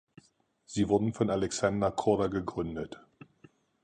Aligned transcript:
Sie 0.65 0.89
wurden 0.89 1.13
von 1.13 1.29
Alexander 1.29 1.91
Korda 1.91 2.25
gegründet. 2.25 2.99